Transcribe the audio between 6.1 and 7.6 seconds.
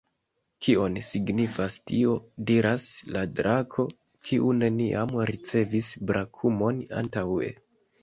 brakumon antaŭe.